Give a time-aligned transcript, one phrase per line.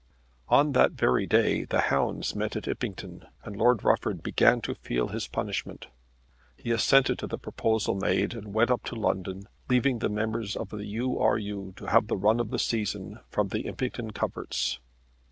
[0.49, 5.09] On that very day the hounds met at Impington and Lord Rufford began to feel
[5.09, 5.89] his punishment.
[6.57, 10.69] He assented to the proposal made and went up to London, leaving the members of
[10.69, 11.19] the U.
[11.19, 11.37] R.
[11.37, 11.73] U.
[11.75, 14.79] to have the run of the season from the Impington coverts.